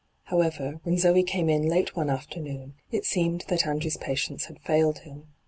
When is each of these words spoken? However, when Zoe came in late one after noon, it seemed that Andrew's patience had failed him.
However, 0.23 0.79
when 0.81 0.97
Zoe 0.97 1.21
came 1.21 1.47
in 1.47 1.67
late 1.69 1.95
one 1.95 2.09
after 2.09 2.39
noon, 2.39 2.73
it 2.89 3.05
seemed 3.05 3.45
that 3.49 3.67
Andrew's 3.67 3.97
patience 3.97 4.45
had 4.45 4.59
failed 4.61 4.97
him. 5.05 5.27